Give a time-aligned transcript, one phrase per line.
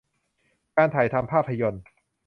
[0.77, 1.83] การถ่ายทำภาพยนตร์